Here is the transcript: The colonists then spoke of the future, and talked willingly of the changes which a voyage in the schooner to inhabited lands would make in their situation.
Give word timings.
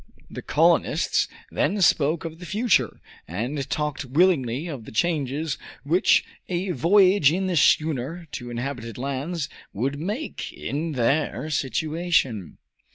The 0.31 0.41
colonists 0.41 1.27
then 1.51 1.79
spoke 1.83 2.25
of 2.25 2.39
the 2.39 2.45
future, 2.47 2.99
and 3.27 3.69
talked 3.69 4.03
willingly 4.03 4.65
of 4.67 4.85
the 4.85 4.91
changes 4.91 5.59
which 5.83 6.25
a 6.49 6.71
voyage 6.71 7.31
in 7.31 7.45
the 7.45 7.55
schooner 7.55 8.25
to 8.31 8.49
inhabited 8.49 8.97
lands 8.97 9.47
would 9.73 9.99
make 9.99 10.51
in 10.53 10.93
their 10.93 11.51
situation. 11.51 12.57